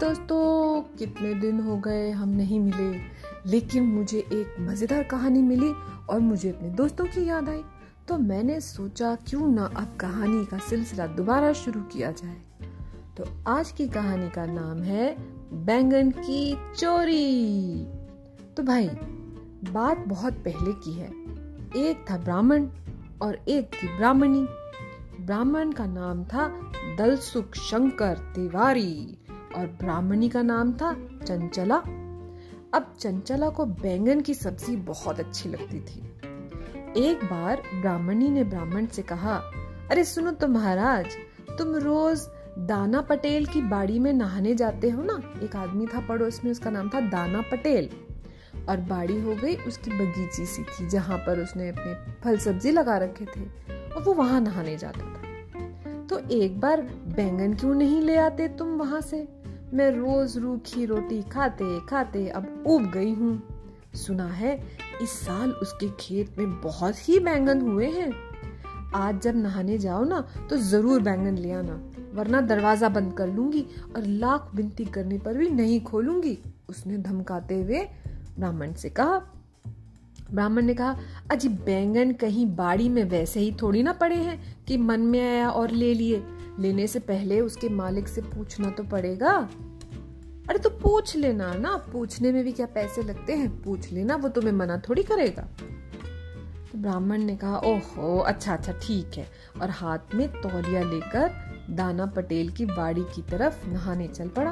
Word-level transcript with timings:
दोस्तों 0.00 0.80
कितने 0.96 1.34
दिन 1.34 1.60
हो 1.60 1.76
गए 1.76 2.10
हम 2.10 2.28
नहीं 2.28 2.60
मिले, 2.60 2.98
लेकिन 3.50 3.82
मुझे 3.82 4.18
एक 4.18 4.56
मज़ेदार 4.60 5.02
कहानी 5.02 5.42
मिली 5.42 5.72
और 6.08 6.20
मुझे 6.20 6.50
अपने 6.50 6.70
दोस्तों 6.70 7.04
की 7.04 7.28
याद 7.28 7.48
आई। 7.48 7.62
तो 8.08 8.18
मैंने 8.18 8.60
सोचा 8.60 9.14
क्यों 9.14 9.48
ना 9.48 9.64
अब 9.64 9.96
कहानी 10.00 10.44
का 10.44 10.58
सिलसिला 10.58 11.06
दोबारा 11.06 11.52
शुरू 11.52 11.80
किया 11.80 12.10
जाए। 12.10 12.36
तो 13.16 13.24
आज 13.48 13.72
की 13.72 13.88
कहानी 13.88 14.28
का 14.30 14.46
नाम 14.46 14.82
है 14.82 15.16
बैंगन 15.64 16.10
की 16.10 16.56
चोरी। 16.76 17.84
तो 18.56 18.62
भाई, 18.62 18.88
बात 19.72 19.98
बहुत 19.98 20.32
पहले 20.32 20.72
की 20.72 20.92
है। 20.92 21.10
एक 21.88 22.04
था 22.10 22.18
ब्राह्मण 22.18 22.68
और 23.22 23.34
एक 23.48 23.70
थी 23.74 23.96
ब्राह्मणी। 23.96 24.46
ब्राह्मण 25.24 25.72
का 25.72 25.86
नाम 25.86 26.24
था 26.24 26.72
दलसुख 26.98 27.54
शंकर 27.54 28.14
तिवारी। 28.14 29.18
और 29.56 29.66
ब्राह्मणी 29.66 30.28
का 30.28 30.42
नाम 30.42 30.72
था 30.72 30.92
चंचला। 31.26 31.76
अब 32.74 32.94
चंचला 33.00 33.48
को 33.48 33.64
बैंगन 33.64 34.20
की 34.20 34.34
सब्ज़ी 34.34 34.76
बहुत 34.76 35.20
अच्छी 35.20 35.48
लगती 35.48 35.80
थी। 35.80 36.00
एक 37.06 37.24
बार 37.24 37.62
ब्राह्मणी 37.74 38.28
ने 38.28 38.44
ब्राह्मण 38.44 38.86
से 38.86 39.02
कहा, 39.02 39.36
अरे 39.90 40.04
सुनो 40.04 40.30
तो 40.30 40.48
महाराज, 40.48 41.06
तुम 41.58 41.74
रोज 41.74 42.20
दाना 42.58 43.00
पटेल 43.00 43.46
की 43.46 43.62
बाड़ी 43.62 43.98
में 43.98 44.12
नहाने 44.12 44.54
जाते 44.54 44.90
हो 44.90 45.02
ना? 45.02 45.40
एक 45.42 45.56
आदमी 45.56 45.86
था 45.86 46.00
पड़ोस 46.00 46.44
में, 46.44 46.50
उसका 46.50 46.70
नाम 46.70 46.88
था 46.88 47.00
दाना 47.00 47.40
पटेल। 47.40 47.90
और 48.68 48.76
बाड़ी 48.76 49.20
हो 49.20 49.34
गई 49.34 49.56
उसकी 49.56 49.90
बगीची 49.90 50.46
सी 50.46 50.62
थी, 50.62 50.88
जहाँ 50.88 51.18
पर 51.18 51.40
उसने 51.40 51.68
अपने 51.68 52.14
फल 52.20 52.38
सब्ज़ी 52.38 52.70
लगा 52.70 52.98
रखे 52.98 53.24
थे, 53.24 53.44
और 53.94 54.02
वो 54.02 54.14
वहाँ 54.14 54.40
नहाने 54.40 54.76
जाता 54.76 55.00
था। 55.00 55.26
तो 56.06 56.18
एक 56.18 56.60
बार 56.60 56.80
बैंगन 57.16 57.54
क्यों 57.54 57.74
नहीं 57.74 58.00
ले 58.00 58.16
आते 58.16 58.48
तुम 58.48 58.68
वहाँ 58.68 59.00
से? 59.00 59.35
मैं 59.74 59.90
रोज 59.90 60.36
रूखी 60.38 60.84
रोटी 60.86 61.20
खाते 61.22 61.78
खाते 61.80 62.26
अब 62.28 62.64
उब 62.66 62.90
गई 62.90 63.12
हूँ। 63.14 63.42
सुना 63.96 64.26
है, 64.26 64.54
इस 65.02 65.10
साल 65.20 65.50
उसके 65.52 65.88
खेत 66.00 66.38
में 66.38 66.60
बहुत 66.60 67.08
ही 67.08 67.18
बैंगन 67.20 67.60
हुए 67.60 67.86
हैं। 67.90 68.12
आज 68.94 69.20
जब 69.22 69.36
नहाने 69.36 69.78
जाओ 69.78 70.04
ना 70.04 70.20
तो 70.50 70.56
ज़रूर 70.56 71.02
बैंगन 71.02 71.38
ले 71.38 71.52
आना, 71.52 71.80
वरना 72.14 72.40
दरवाज़ा 72.42 72.88
बंद 72.88 73.12
कर 73.12 73.28
लूँगी 73.28 73.64
और 73.96 74.06
लाख 74.06 74.50
बिनती 74.54 74.84
करने 74.86 75.18
पर 75.18 75.36
भी 75.36 75.48
नहीं 75.50 75.80
खोलूँगी, 75.80 76.38
उसने 76.68 76.98
धमकाते 76.98 77.60
हुए 77.62 77.82
ब्राह्मण 78.38 78.72
से 78.74 78.90
कहा। 78.90 79.18
ब्राह्मण 80.32 80.64
ने 80.64 80.74
कहा, 80.74 80.96
अजी 81.30 81.48
बैंगन 81.48 82.12
कहीं 82.12 82.46
बाड़ी 82.56 82.88
में 82.88 83.02
वैसे 83.04 83.40
ही 83.40 83.52
थोड़ी 83.62 83.82
ना 83.82 83.92
पड़े 83.92 84.16
हैं 84.16 84.64
कि 84.66 84.76
मन 84.76 85.00
में 85.02 85.20
आया 85.20 85.48
और 85.50 85.70
ले 85.70 85.92
लिए। 85.94 86.22
लेने 86.58 86.86
से 86.86 86.98
पहले 86.98 87.40
उसके 87.40 87.68
मालिक 87.68 88.08
से 88.08 88.20
पूछना 88.20 88.70
तो 88.70 88.84
पड़ेगा। 88.84 89.48
अरे 90.48 90.58
तो 90.58 90.70
पूछ 90.70 91.16
लेना 91.16 91.54
ना, 91.54 91.76
पूछने 91.76 92.32
में 92.32 92.44
भी 92.44 92.52
क्या 92.52 92.66
पैसे 92.66 93.02
लगते 93.02 93.32
हैं? 93.32 93.62
पूछ 93.62 93.92
लेना, 93.92 94.16
वो 94.16 94.28
तुम्हें 94.28 94.52
मना 94.52 94.78
थोड़ी 94.78 95.02
करेगा। 95.02 95.42
तो 96.72 96.78
ब्राह्मण 96.78 97.18
ने 97.18 97.36
कहा, 97.36 97.58
ओहो 97.58 98.18
अच्छा 98.18 98.52
अच्छा 98.52 98.72
ठीक 98.72 99.10
है। 99.16 99.28
और 99.62 99.70
हाथ 99.70 99.98
में 100.14 100.28
तौलिया 100.28 100.82
लेकर 100.82 101.30
दाना 101.70 102.06
पटेल 102.06 102.50
की 102.50 102.66
बाड़ी 102.66 103.02
की 103.02 103.22
तरफ़ 103.22 103.66
नहाने 103.66 104.08
चल 104.08 104.28
पड़ा। 104.28 104.50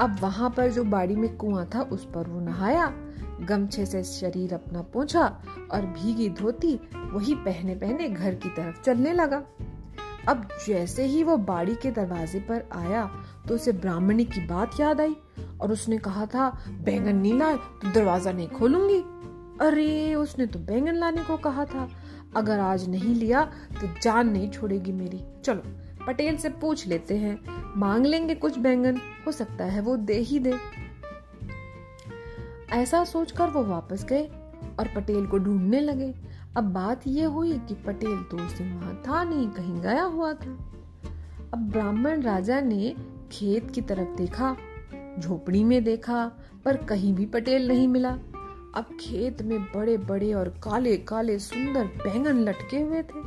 अब 0.00 0.16
वहाँ 0.20 0.50
पर 0.50 0.70
जो 0.70 0.84
बाड़ी 0.84 1.16
में 1.16 1.36
कुआँ 1.36 1.70
था, 1.74 1.80
उस 1.80 2.04
पर 2.04 2.28
वो 2.28 2.40
नहाया। 2.40 2.94
गमछे 3.40 3.86
से 3.86 4.04
शरीर 4.04 4.54
अपना 4.54 4.82
पोछा 4.82 5.42
और 5.70 5.80
भीगी 5.80 6.28
धोती, 6.28 6.80
वही 6.94 7.34
पहने 7.34 7.74
पहने 7.74 8.08
घर 8.08 8.34
की 8.34 8.48
तरफ़ 8.48 8.82
चलने 8.82 9.12
लगा। 9.12 9.42
अब 10.28 10.48
जैसे 10.66 11.04
ही 11.04 11.22
वो 11.22 11.36
बाड़ी 11.36 11.74
के 11.74 11.90
दरवाजे 11.90 12.40
पर 12.40 12.68
आया 12.72 13.04
तो 13.48 13.54
उसे 13.54 13.72
ब्राह्मणी 13.72 14.24
की 14.24 14.40
बात 14.46 14.80
याद 14.80 15.00
आई 15.00 15.14
और 15.60 15.72
उसने 15.72 15.98
कहा 15.98 16.26
था, 16.26 16.48
बैंगन 16.68 17.16
नहीं 17.16 17.38
लाए 17.38 17.56
तो 17.56 17.92
दरवाज़ा 17.92 18.32
नहीं 18.32 18.48
खोलूँगी। 18.48 18.98
अरे, 19.60 20.14
उसने 20.14 20.46
तो 20.46 20.58
बैंगन 20.58 20.94
लाने 20.94 21.22
को 21.24 21.36
कहा 21.36 21.64
था। 21.64 21.88
अगर 22.36 22.60
आज 22.60 22.88
नहीं 22.88 23.14
लिया 23.14 23.42
तो 23.80 23.88
जान 24.02 24.28
नहीं 24.28 24.50
छोड़ेगी 24.50 24.92
मेरी। 24.92 25.22
चलो, 25.44 25.62
पटेल 26.06 26.36
से 26.36 26.48
पूछ 26.50 26.86
लेते 26.86 27.16
हैं, 27.16 27.38
मांग 27.76 28.06
लेंगे 28.06 28.34
कुछ 28.34 28.58
बैंगन, 28.58 29.00
हो 29.26 29.32
सकता 29.32 29.64
है 29.64 29.80
वो 29.80 29.96
दे 29.96 30.18
ही 30.20 30.38
दे। 30.38 30.54
ऐसा 32.72 33.04
सोचकर 33.04 33.50
वो 33.50 33.64
वापस 33.64 34.04
गए 34.04 34.22
और 34.78 34.88
पटेल 34.96 35.26
को 35.26 35.38
ढूँढने 35.38 35.80
लगे। 35.80 36.14
अब 36.58 36.64
बात 36.64 37.06
यह 37.06 37.28
हुई 37.28 37.58
कि 37.58 37.74
पटेल 37.74 38.22
तो 38.22 38.36
उस 38.36 38.60
वहाँ 38.60 39.02
था 39.08 39.24
नहीं, 39.24 39.48
कहीं 39.48 39.80
गया 39.80 40.02
हुआ 40.02 40.32
था। 40.32 40.52
अब 41.54 41.68
ब्राह्मण 41.72 42.22
राजा 42.22 42.60
ने 42.60 42.94
खेत 43.32 43.70
की 43.70 43.80
तरफ़ 43.80 44.16
देखा, 44.16 44.56
झोपड़ी 45.18 45.62
में 45.64 45.84
देखा, 45.84 46.24
पर 46.64 46.76
कहीं 46.76 47.14
भी 47.14 47.26
पटेल 47.26 47.68
नहीं 47.68 47.86
मिला। 47.88 48.10
अब 48.74 48.96
खेत 49.00 49.42
में 49.42 49.62
बड़े 49.64 49.96
बड़े 49.98 50.32
और 50.32 50.48
काले 50.48 50.96
काले 50.96 51.38
सुंदर 51.38 51.84
बैंगन 51.84 52.38
लटके 52.38 52.80
हुए 52.80 53.02
थे। 53.02 53.22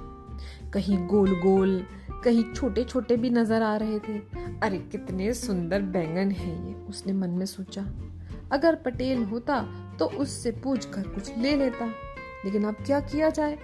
कहीं 0.72 1.08
गोल 1.08 1.40
गोल 1.40 1.86
कहीं 2.24 2.44
छोटे 2.54 2.84
छोटे 2.84 3.18
भी 3.18 3.30
नज़र 3.30 3.62
आ 3.62 3.76
रहे 3.76 4.00
थे। 4.00 4.18
अरे, 4.64 4.78
कितने 4.78 5.34
सुंदर 5.34 5.82
बैंगन 5.82 6.32
है 6.32 6.68
ये, 6.68 6.74
उसने 6.90 7.14
मन 7.14 7.30
में 7.30 7.46
सोचा। 7.46 7.88
अगर 8.52 8.76
पटेल 8.76 9.24
होता 9.24 9.66
तो 10.00 10.06
उससे 10.06 10.52
पूछ 10.52 10.86
कर 10.86 11.08
कुछ 11.08 11.38
ले 11.38 11.56
लेता। 11.56 11.92
लेकिन 12.46 12.64
अब 12.64 12.76
क्या 12.86 13.00
किया 13.00 13.30
जाए? 13.30 13.58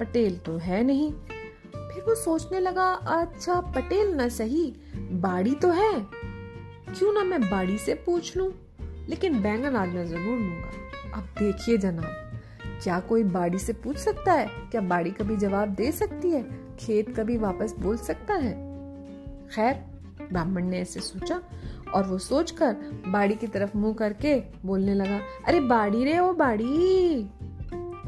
पटेल 0.00 0.36
तो 0.36 0.56
है 0.56 0.82
नहीं। 0.84 1.12
फिर 1.12 2.04
वो 2.08 2.14
सोचने 2.14 2.60
लगा 2.60 2.86
अच्छा 2.92 3.60
पटेल 3.60 4.14
न 4.14 4.28
सही, 4.28 4.74
बाड़ी 4.96 5.54
तो 5.54 5.70
है। 5.70 5.92
क्यों 6.98 7.12
ना 7.12 7.22
मैं 7.22 7.40
बाड़ी 7.50 7.78
से 7.78 7.94
पूछ 7.94 8.36
लूँ? 8.36 8.52
लेकिन 9.08 9.42
बैंगन 9.42 9.76
आज 9.76 9.88
मैं 9.88 10.06
ज़रूर 10.06 10.38
लूँगा। 10.38 11.16
अब 11.16 11.24
देखिए 11.38 11.78
जनाब, 11.78 12.40
क्या 12.82 13.00
कोई 13.00 13.24
बाड़ी 13.24 13.58
से 13.58 13.72
पूछ 13.72 13.96
सकता 13.96 14.32
है? 14.32 14.46
क्या 14.70 14.80
बाड़ी 14.80 15.10
कभी 15.10 15.36
जवाब 15.36 15.68
दे 15.68 15.92
सकती 15.92 16.30
है? 16.30 16.42
खेत 16.76 17.16
कभी 17.16 17.36
वापस 17.36 17.74
बोल 17.78 17.96
सकता 17.96 18.34
है? 18.34 18.52
खैर, 19.48 19.74
ब्राह्मण 20.32 20.64
ने 20.64 20.80
ऐसे 20.80 21.00
सोचा 21.00 21.40
और 21.94 22.04
वो 22.04 22.18
सोचकर 22.18 22.76
बाड़ी 23.06 23.34
की 23.34 23.46
तरफ़ 23.46 23.76
मुँह 23.76 23.94
करके 23.94 24.34
बोलने 24.66 24.94
लगा, 24.94 25.20
अरे 25.46 25.60
बाड़ी 25.60 26.04
रे 26.04 26.18
ओ 26.18 26.32
बाड़ी! 26.32 27.30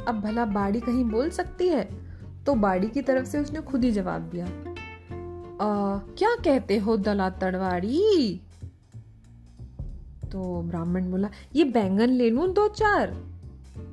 अब 0.09 0.21
भला 0.21 0.44
बाड़ी 0.44 0.81
कहीं 0.81 1.05
बोल 1.05 1.31
सकती 1.31 1.69
है? 1.69 1.89
तो 2.44 2.55
बाड़ी 2.55 2.89
की 2.89 3.03
तरफ़ 3.03 3.27
से 3.27 3.39
उसने 3.39 3.61
खुद 3.61 3.84
ही 3.84 3.93
जवाब 3.93 4.22
दिया। 4.22 4.47
आ, 4.47 5.99
क्या 5.99 6.34
कहते 6.34 6.78
हो 6.78 6.97
दला 6.97 7.31
तड़वाड़ी? 7.31 8.41
तो 10.33 10.62
ब्राह्मण 10.62 11.11
बोला 11.11 11.31
ये 11.55 11.65
बैंगन 11.65 12.09
ले 12.09 12.31
लू 12.31 12.47
दो 12.47 12.69
चार? 12.69 13.11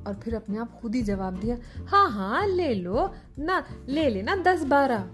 और 0.06 0.14
फिर 0.14 0.34
अपने 0.34 0.58
आप 0.58 0.80
खुद 0.80 0.94
ही 0.94 1.02
जवाब 1.02 1.34
दिया 1.34 1.58
हाँ 1.86 2.10
हाँ 2.10 2.46
ले 2.46 2.74
लो। 2.74 3.14
ना 3.38 3.64
ले 3.88 4.08
लेना 4.08 4.36
दस 4.36 4.64
बारह. 4.64 5.04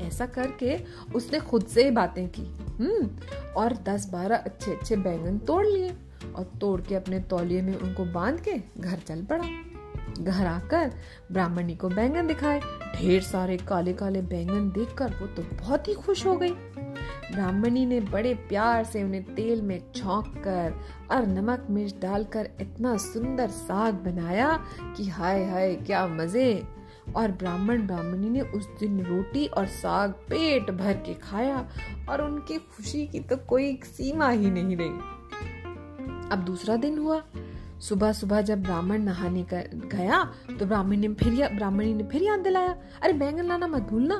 ऐसा 0.00 0.26
करके 0.26 0.78
उसने 1.14 1.40
खुद 1.40 1.66
से 1.66 1.84
ही 1.84 1.90
बातें 1.90 2.28
की। 2.28 2.42
हम्म 2.80 3.10
और 3.56 3.72
दस 3.72 4.10
बारह 4.12 4.36
अच्छे 4.36 4.74
अच्छे 4.74 4.96
बैंगन 4.96 5.38
तोड़ 5.38 5.66
लिए। 5.66 5.94
और 6.38 6.52
तोड़ 6.60 6.80
के 6.80 6.94
अपने 6.94 7.20
तौलिए 7.20 7.62
में 7.62 7.76
उनको 7.76 8.04
बाँध 8.04 8.40
के 8.40 8.54
घर 8.80 8.98
चल 8.98 9.22
पड़ा। 9.22 9.44
घर 10.20 10.46
आकर 10.46 10.92
ब्राह्मणी 11.32 11.74
को 11.76 11.88
बैंगन 11.88 12.26
दिखाए। 12.26 12.60
ढेर 12.96 13.22
सारे 13.22 13.56
काले 13.56 13.92
काले 13.92 14.22
बैंगन 14.22 14.70
देखकर 14.70 15.14
वो 15.20 15.26
तो 15.26 15.42
बहुत 15.42 15.88
ही 15.88 15.94
खुश 15.94 16.26
हो 16.26 16.36
गई। 16.36 16.50
ब्राह्मणी 17.32 17.86
ने 17.86 18.00
बड़े 18.00 18.34
प्यार 18.34 18.84
से 18.84 19.02
उन्हें 19.02 19.34
तेल 19.34 19.62
में 19.62 19.80
छौंक 19.96 20.26
कर 20.38 20.74
और 21.10 21.26
नमक 21.26 21.66
मिर्च 21.70 21.94
डालकर 22.02 22.48
इतना 22.60 22.96
सुंदर 22.96 23.48
साग 23.48 23.94
बनाया 23.94 24.64
कि 24.96 25.08
हाय 25.08 25.44
हाय, 25.44 25.74
क्या 25.74 26.06
मज़े। 26.06 26.64
और 27.16 27.30
ब्राह्मण 27.30 27.86
ब्राह्मणी 27.86 28.30
ने 28.30 28.40
उस 28.40 28.68
दिन 28.80 29.00
रोटी 29.04 29.46
और 29.46 29.66
साग 29.66 30.10
पेट 30.10 30.70
भर 30.70 30.92
के 30.92 31.14
खाया 31.14 31.68
और 32.08 32.22
उनकी 32.22 32.58
खुशी 32.58 33.06
की 33.06 33.20
तो 33.20 33.36
कोई 33.36 33.80
सीमा 33.84 34.28
ही 34.28 34.50
नहीं 34.50 34.76
रही। 34.76 35.17
अब 36.32 36.38
दूसरा 36.38 36.76
दिन 36.76 36.98
हुआ। 36.98 37.22
सुबह 37.80 38.12
सुबह 38.12 38.40
जब 38.40 38.62
ब्राह्मण 38.62 39.02
नहाने 39.02 39.46
गया 39.52 40.32
तो 40.58 40.66
ब्राह्मण 40.66 40.96
ने 40.96 41.08
फिर 41.08 41.48
ब्राह्मणी 41.48 41.94
ने 41.94 42.04
फिर 42.04 42.22
याद 42.22 42.40
दिलाया, 42.40 42.76
अरे, 43.02 43.12
बैंगन 43.12 43.44
लाना 43.44 43.66
मत 43.66 43.82
भूलना। 43.82 44.16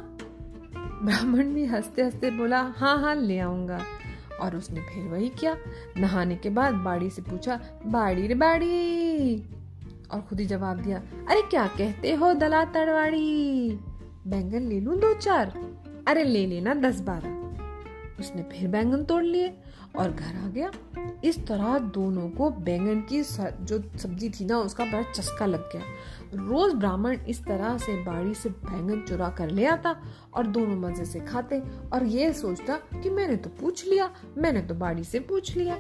ब्राह्मण 1.03 1.45
भी 1.45 1.67
हँसते 1.67 2.03
हँसते 2.03 2.31
बोला 2.31 2.61
हाँ 2.61 2.99
हाँ 2.99 3.15
ले 3.15 3.39
आऊँगा। 3.39 3.81
और 4.41 4.57
उसने 4.57 4.81
फिर 4.81 5.05
वही 5.05 5.29
किया। 5.29 5.57
नहाने 5.97 6.37
के 6.37 6.51
बाद 6.51 6.75
बाड़ी 6.75 7.11
से 7.11 7.23
पूछा, 7.23 7.61
बाड़ी 7.87 8.27
रे 8.27 8.35
बाड़ी? 8.35 9.37
और 10.11 10.21
खुद 10.21 10.41
ही 10.41 10.47
जवाब 10.47 10.77
दिया, 10.77 10.99
अरे, 10.99 11.43
क्या 11.43 11.67
कहते 11.67 12.15
हो, 12.15 12.35
दला 12.35 12.65
तड़वाड़ी? 12.65 13.71
बैंगन 14.27 14.61
ले 14.61 14.81
लू 14.81 14.95
दो 14.95 15.15
चार 15.15 15.75
अरे, 16.09 16.25
ले 16.25 16.47
लेना 16.47 16.75
दस 16.75 17.01
बारह। 17.01 17.38
उसने 18.20 18.43
फिर 18.43 18.69
बैंगन 18.69 19.05
तोड़ 19.05 19.23
लिए 19.23 19.53
और 19.99 20.11
घर 20.11 20.37
आ 20.37 20.49
गया। 20.49 20.70
इस 21.25 21.38
तरह 21.47 21.79
दोनों 21.94 22.29
को 22.31 22.50
बैंगन 22.50 23.00
की 23.03 23.23
जो 23.23 23.79
सब्ज़ी 23.99 24.29
थी 24.31 24.44
ना, 24.44 24.59
उसका 24.59 24.85
बड़ा 24.85 25.03
चस्का 25.03 25.47
लग 25.47 25.69
गया। 25.73 25.82
रोज 26.49 26.75
ब्राह्मण 26.75 27.19
इस 27.29 27.43
तरह 27.44 27.76
से 27.79 27.97
बाड़ी 28.05 28.35
से 28.35 28.49
बैंगन 28.49 29.00
चुरा 29.09 29.29
कर 29.29 29.50
ले 29.50 29.65
आता 29.67 29.94
और 30.35 30.47
दोनों 30.47 30.76
मज़े 30.79 31.05
से 31.05 31.20
खाते 31.20 31.61
और 31.93 32.05
ये 32.06 32.32
सोचता 32.32 32.76
कि 32.94 33.11
मैंने 33.11 33.37
तो 33.37 33.50
पूछ 33.61 33.87
लिया, 33.88 34.11
मैंने 34.38 34.62
तो 34.62 34.75
बाड़ी 34.75 35.05
से 35.05 35.21
पूछ 35.21 35.56
लिया। 35.56 35.75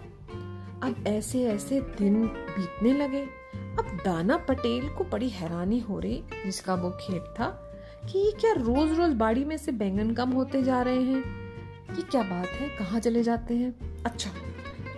अब 0.82 1.04
ऐसे 1.06 1.42
ऐसे 1.44 1.80
दिन 1.98 2.24
बीतने 2.26 2.92
लगे। 2.94 3.22
अब 3.78 3.98
दाना 4.04 4.36
पटेल 4.38 4.88
को 4.88 5.04
बड़ी 5.04 5.28
हैरानी 5.28 5.78
हो 5.80 5.98
रही, 5.98 6.22
जिसका 6.44 6.74
वो 6.74 6.90
खेत 7.00 7.24
था, 7.40 7.46
कि 8.04 8.18
ये 8.18 8.30
क्या 8.32 8.52
रोज 8.52 8.98
रोज 8.98 9.12
बाड़ी 9.14 9.44
में 9.44 9.56
से 9.56 9.72
बैंगन 9.72 10.10
कम 10.14 10.30
होते 10.30 10.62
जा 10.62 10.80
रहे 10.82 11.02
हैं? 11.02 11.22
ये 11.88 12.02
क्या 12.02 12.22
बात 12.22 12.46
है? 12.50 12.68
कहाँ 12.68 13.00
चले 13.00 13.22
जाते 13.22 13.54
हैं? 13.54 14.02
अच्छा 14.06 14.30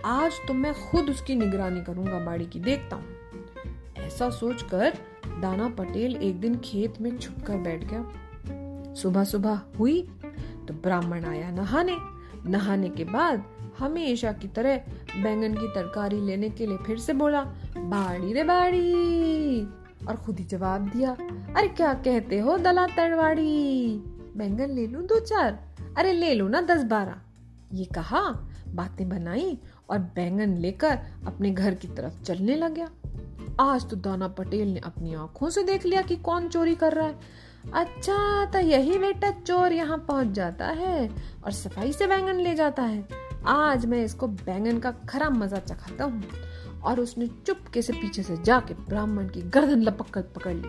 आज 0.04 0.32
तो 0.48 0.54
मैं 0.54 0.72
खुद 0.82 1.10
उसकी 1.10 1.34
निगरानी 1.34 1.80
करूँगा 1.80 2.18
बाड़ी 2.18 2.46
की, 2.46 2.60
देखता 2.60 2.96
हूँ। 2.96 4.04
ऐसा 4.06 4.30
सोचकर 4.30 4.98
दाना 5.40 5.68
पटेल 5.68 6.16
एक 6.16 6.40
दिन 6.40 6.56
खेत 6.64 7.00
में 7.00 7.16
छुप 7.18 7.42
कर 7.46 7.56
बैठ 7.58 7.84
गया। 7.84 8.94
सुबह 8.94 9.24
सुबह 9.24 9.60
हुई 9.78 10.00
तो 10.68 10.74
ब्राह्मण 10.74 11.24
आया 11.24 11.50
नहाने। 11.50 11.96
नहाने 12.46 12.88
के 12.88 13.04
बाद 13.04 13.44
हमेशा 13.78 14.32
की 14.32 14.48
तरह 14.48 14.76
बैंगन 15.14 15.54
की 15.54 15.68
तरकारी 15.68 16.20
लेने 16.20 16.48
के 16.50 16.66
लिए 16.66 16.76
फिर 16.76 16.98
से 16.98 17.12
बोला, 17.12 17.42
बाड़ी 17.76 18.32
रे 18.32 18.44
बाड़ी! 18.44 19.62
और 20.08 20.16
खुद 20.16 20.38
ही 20.38 20.44
जवाब 20.44 20.88
दिया, 20.88 21.10
अरे 21.56 21.68
क्या 21.68 21.92
कहते 21.94 22.38
हो 22.38 22.56
दला 22.58 22.86
तड़वाड़ी 22.86 23.96
बैंगन 24.36 24.70
ले 24.70 24.86
लू 24.86 25.00
दो 25.02 25.18
चार? 25.20 25.58
अरे 25.98 26.12
ले 26.12 26.34
लो 26.34 26.48
ना 26.48 26.60
दस 26.60 26.82
बारह। 26.84 27.20
ये 27.72 27.84
कहा, 27.84 28.20
बातें 28.68 29.08
बनाई 29.08 29.58
और 29.90 29.98
बैंगन 29.98 30.56
लेकर 30.56 30.98
अपने 31.26 31.50
घर 31.50 31.74
की 31.74 31.88
तरफ़ 31.88 32.22
चलने 32.22 32.56
लग 32.56 32.74
गया। 32.74 32.88
आज 33.60 33.88
तो 33.90 33.96
दाना 33.96 34.28
पटेल 34.28 34.68
ने 34.68 34.80
अपनी 34.80 35.14
आँखों 35.14 35.50
से 35.50 35.62
देख 35.62 35.86
लिया 35.86 36.02
कि 36.02 36.16
कौन 36.16 36.48
चोरी 36.48 36.74
कर 36.74 36.92
रहा 36.92 37.06
है। 37.06 37.18
अच्छा 37.74 38.44
तो 38.44 38.58
यही 38.58 38.98
बेटा 38.98 39.30
चोर 39.30 39.72
यहाँ 39.72 39.98
पहुँच 39.98 40.26
जाता 40.26 40.66
है 40.66 41.08
और 41.44 41.52
सफ़ाई 41.52 41.92
से 41.92 42.06
बैंगन 42.06 42.40
ले 42.40 42.54
जाता 42.54 42.82
है। 42.82 43.08
आज 43.46 43.86
मैं 43.86 44.04
इसको 44.04 44.28
बैंगन 44.28 44.78
का 44.78 44.90
खराब 45.08 45.32
मज़ा 45.32 45.58
चखाता 45.58 46.04
हूँ 46.04 46.22
और 46.84 47.00
उसने 47.00 47.26
चुपके 47.26 47.82
से 47.82 47.92
पीछे 47.92 48.22
से 48.22 48.36
जाके 48.42 48.74
ब्राह्मण 48.74 49.28
की 49.28 49.42
गर्दन 49.42 49.82
लपक 49.82 50.10
कर 50.10 50.22
पकड़ 50.36 50.54
ली। 50.54 50.68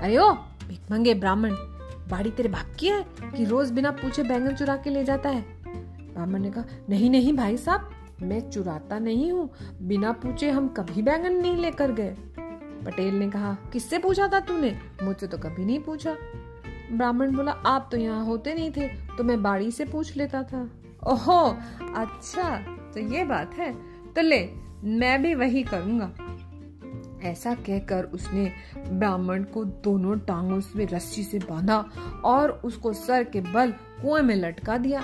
अरे 0.00 0.18
ओ 0.18 0.32
भीख 0.68 0.90
मंगे 0.92 1.14
ब्राह्मण। 1.14 1.54
बाड़ी 2.08 2.30
तेरे 2.30 2.48
भाग 2.48 2.74
की 2.78 2.88
है 2.88 3.04
कि 3.36 3.44
रोज 3.44 3.70
बिना 3.70 3.90
पूछे 3.92 4.22
बैंगन 4.22 4.54
चुरा 4.54 4.76
के 4.76 4.90
ले 4.90 5.04
जाता 5.04 5.28
है? 5.28 5.44
ब्राह्मण 5.62 6.40
ने 6.40 6.50
कहा, 6.50 6.64
नहीं 6.90 7.10
नहीं 7.10 7.32
भाई 7.32 7.56
साहब, 7.56 7.90
मैं 8.22 8.40
चुराता 8.50 8.98
नहीं 8.98 9.30
हूँ। 9.32 9.48
बिना 9.82 10.12
पूछे 10.12 10.50
हम 10.50 10.68
कभी 10.68 11.02
बैंगन 11.02 11.32
नहीं 11.32 11.56
लेकर 11.56 11.92
गए। 11.92 12.14
पटेल 12.84 13.14
ने 13.14 13.30
कहा, 13.30 13.56
किससे 13.72 13.98
पूछा 13.98 14.28
था 14.28 14.40
तूने? 14.40 14.76
मुझसे 15.02 15.26
तो 15.26 15.38
कभी 15.38 15.64
नहीं 15.64 15.80
पूछा। 15.80 16.16
ब्राह्मण 16.92 17.34
बोला, 17.36 17.52
आप 17.52 17.88
तो 17.92 17.96
यहाँ 17.96 18.24
होते 18.24 18.54
नहीं 18.54 18.70
थे 18.70 18.88
तो 19.16 19.24
मैं 19.24 19.42
बाड़ी 19.42 19.70
से 19.70 19.84
पूछ 19.84 20.16
लेता 20.16 20.42
था। 20.42 20.68
ओहो 21.08 21.40
अच्छा 21.96 22.56
तो 22.94 23.00
ये 23.14 23.24
बात 23.24 23.54
है। 23.54 23.72
तो 24.14 24.22
ले, 24.22 24.48
मैं 24.84 25.22
भी 25.22 25.34
वही 25.34 25.62
करूँगा। 25.62 26.12
ऐसा 27.22 27.54
कहकर 27.54 28.04
उसने 28.04 28.52
ब्राह्मण 28.88 29.44
को 29.44 29.64
दोनों 29.64 30.18
टांगों 30.18 30.62
में 30.76 30.86
रस्सी 30.86 31.22
से 31.22 31.38
बांधा 31.38 31.84
और 32.24 32.50
उसको 32.50 32.92
सर 32.92 33.24
के 33.24 33.40
बल 33.40 33.70
कुएँ 33.70 34.22
में 34.22 34.36
लटका 34.36 34.78
दिया। 34.78 35.02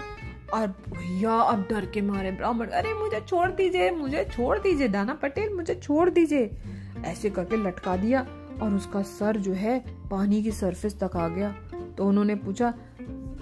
और 0.55 0.67
भैया, 0.67 1.33
अब 1.33 1.67
डर 1.71 1.87
के 1.87 2.01
मारे 2.01 2.33
ब्राह्मण। 2.33 2.67
अरे, 2.67 2.95
मुझे 2.95 3.21
छोड़ 3.21 3.51
दीजिए, 3.51 3.91
मुझे 3.91 4.25
छोड़ 4.25 4.59
दीजिए, 4.59 4.89
दाना 4.89 5.15
पटेल, 5.15 5.55
मुझे 5.55 5.75
छोड़ 5.75 6.11
दीजिए। 6.11 6.51
ऐसे 7.05 7.31
करके 7.31 7.57
लटका 7.57 7.97
दिया 7.97 8.27
और 8.63 8.75
उसका 8.75 9.03
सर 9.03 9.37
जो 9.37 9.53
है 9.53 9.85
पानी 10.11 10.43
की 10.43 10.53
सरफेस 10.53 11.01
तक 11.03 11.17
आ 11.17 11.29
गया। 11.29 11.55
तो 11.99 12.07
उन्होंने 12.07 12.35
पूछा, 12.35 12.75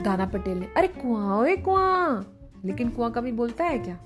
दाना 0.03 0.27
पटेल 0.27 0.59
ने 0.59 0.67
अरे, 0.77 0.89
कुआ, 0.89 1.39
ओए 1.41 1.57
कुआ! 1.57 2.25
लेकिन 2.65 2.89
कुआ 2.89 3.09
कभी 3.09 3.33
बोलता 3.33 3.65
है 3.65 3.79
क्या? 3.79 3.99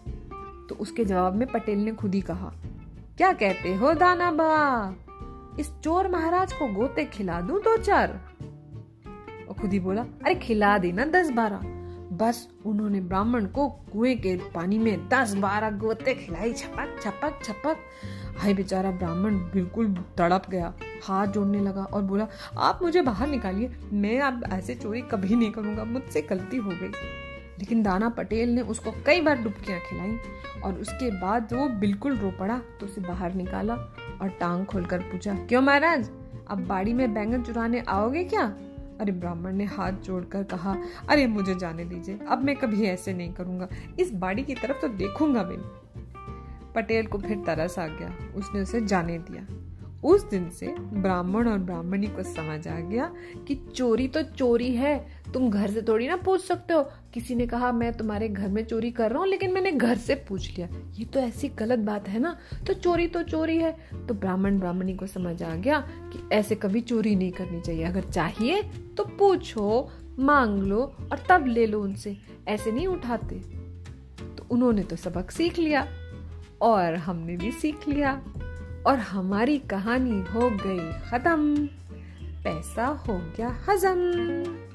तो 0.68 0.74
उसके 0.74 1.04
जवाब 1.04 1.34
में 1.34 1.48
पटेल 1.48 1.78
ने 1.78 1.92
खुद 1.92 2.14
ही 2.14 2.20
कहा 2.20 2.52
क्या 3.20 3.32
कहते 3.32 3.74
हो 3.74 3.92
दाना 3.94 4.30
बा 4.30 4.96
इस 5.60 5.72
चोर 5.84 6.08
महाराज 6.08 6.52
को 6.52 6.66
गोते 6.68 7.04
खिला 7.04 7.40
दूँ 7.40 7.60
दो 7.60 7.76
चार। 7.76 8.20
और 9.48 9.54
खुद 9.60 9.72
ही 9.72 9.80
बोला, 9.80 10.02
अरे 10.02 10.34
खिला 10.34 10.78
देना 10.78 11.04
दस 11.04 11.30
बारह। 11.30 11.60
बस 12.16 12.48
उन्होंने 12.66 13.00
ब्राह्मण 13.00 13.46
को 13.46 13.68
कुएँ 13.68 14.14
के 14.14 14.36
पानी 14.36 14.78
में 14.78 15.08
दस 15.08 15.34
बारह 15.34 15.70
गोते 15.70 16.14
खिलाई, 16.14 16.52
छपक 16.52 16.96
छपक 17.02 17.38
छपक। 17.44 17.76
हाय 18.38 18.54
बेचारा 18.54 18.90
ब्राह्मण 18.90 19.34
बिल्कुल 19.34 19.94
तड़प 20.18 20.42
गया, 20.50 20.74
हाथ 21.04 21.26
जोड़ने 21.26 21.60
लगा 21.60 21.84
और 21.84 22.02
बोला, 22.02 22.28
आप 22.58 22.78
मुझे 22.82 23.02
बाहर 23.02 23.28
निकालिए, 23.28 23.76
मैं 23.92 24.20
आप 24.20 24.40
ऐसे 24.52 24.74
चोरी 24.74 25.00
कभी 25.00 25.36
नहीं 25.36 25.50
करूँगा, 25.50 25.84
मुझसे 25.84 26.22
गलती 26.22 26.56
हो 26.56 26.70
गई। 26.70 26.92
लेकिन 27.60 27.82
दाना 27.82 28.08
पटेल 28.08 28.50
ने 28.50 28.62
उसको 28.62 28.92
कई 29.06 29.20
बार 29.20 29.42
डुबकियाँ 29.42 29.78
खिलाई 29.80 30.16
और 30.62 30.74
उसके 30.74 31.10
बाद 31.20 31.52
वो 31.52 31.68
बिल्कुल 31.80 32.16
रो 32.16 32.30
पड़ा 32.30 32.58
तो 32.80 32.86
उसे 32.86 33.00
बाहर 33.00 33.34
निकाला 33.34 33.74
और 34.22 34.28
टांग 34.40 34.64
खोलकर 34.66 34.98
पूछा, 35.02 35.34
क्यों 35.34 35.60
महाराज, 35.60 36.10
अब 36.50 36.66
बाड़ी 36.66 36.92
में 36.92 37.12
बैंगन 37.14 37.42
चुराने 37.42 37.80
आओगे 37.88 38.24
क्या? 38.24 38.44
अरे 39.00 39.12
ब्राह्मण 39.12 39.52
ने 39.52 39.64
हाथ 39.64 39.92
जोड़कर 39.92 40.42
कहा, 40.42 40.76
अरे 41.08 41.26
मुझे 41.26 41.54
जाने 41.54 41.84
दीजिए, 41.84 42.18
अब 42.28 42.42
मैं 42.44 42.56
कभी 42.56 42.84
ऐसे 42.84 43.12
नहीं 43.14 43.32
करूँगा, 43.32 43.68
इस 44.00 44.12
बाड़ी 44.14 44.42
की 44.42 44.54
तरफ़ 44.54 44.80
तो 44.80 44.88
देखूँगा 44.88 45.42
भी 45.42 45.56
पटेल 46.74 47.06
को 47.06 47.18
फिर 47.18 47.36
तरस 47.36 47.78
आ 47.78 47.86
गया, 47.86 48.14
उसने 48.34 48.60
उसे 48.60 48.80
जाने 48.80 49.18
दिया। 49.18 49.46
उस 50.04 50.28
दिन 50.30 50.48
से 50.50 50.66
ब्राह्मण 50.78 51.48
और 51.48 51.58
ब्राह्मणी 51.58 52.06
को 52.06 52.22
समझ 52.22 52.68
आ 52.68 52.78
गया 52.80 53.10
कि 53.48 53.54
चोरी 53.74 54.08
तो 54.08 54.22
चोरी 54.22 54.74
है 54.74 55.19
तुम 55.34 55.50
घर 55.50 55.70
से 55.70 55.82
थोड़ी 55.82 56.08
ना 56.08 56.16
पूछ 56.16 56.44
सकते 56.44 56.74
हो। 56.74 56.82
किसी 57.14 57.34
ने 57.34 57.46
कहा, 57.46 57.72
मैं 57.72 57.92
तुम्हारे 57.92 58.28
घर 58.28 58.48
में 58.48 58.64
चोरी 58.64 58.90
कर 58.90 59.10
रहा 59.10 59.18
हूँ, 59.18 59.28
लेकिन 59.28 59.52
मैंने 59.52 59.72
घर 59.72 59.96
से 59.96 60.14
पूछ 60.14 60.56
लिया। 60.56 60.68
ये 60.98 61.04
तो 61.04 61.20
ऐसी 61.20 61.48
गलत 61.48 61.78
बात 61.78 62.08
है 62.08 62.18
ना। 62.18 62.36
तो 62.66 62.74
चोरी 62.74 63.06
तो 63.06 63.22
चोरी 63.22 63.56
है। 63.56 63.76
तो 64.08 64.14
ब्राह्मण 64.14 64.58
ब्राह्मणी 64.58 64.94
को 64.94 65.06
समझ 65.06 65.42
आ 65.42 65.54
गया 65.54 65.80
कि 65.80 66.28
ऐसे 66.32 66.54
कभी 66.54 66.80
चोरी 66.80 67.16
नहीं 67.16 67.32
करनी 67.32 67.60
चाहिए। 67.60 67.84
अगर 67.84 68.00
चाहिए 68.00 68.62
तो 68.96 69.04
पूछो, 69.04 69.90
मांग 70.18 70.62
लो 70.62 70.80
और 71.12 71.26
तब 71.28 71.46
ले 71.46 71.66
लो 71.66 71.82
उनसे। 71.82 72.16
ऐसे 72.48 72.72
नहीं 72.72 72.86
उठाते। 72.86 73.36
तो 74.36 74.46
उन्होंने 74.50 74.82
तो 74.82 74.96
सबक 74.96 75.30
सीख 75.30 75.58
लिया 75.58 75.86
और 76.62 76.94
हमने 76.94 77.36
भी 77.36 77.52
सीख 77.52 77.88
लिया 77.88 78.22
और 78.86 78.98
हमारी 78.98 79.58
कहानी 79.58 80.32
हो 80.32 80.50
गई 80.50 81.10
खत्म। 81.10 81.66
पैसा 82.44 82.86
हो 82.86 83.18
गया 83.36 83.48
हजम। 83.68 84.69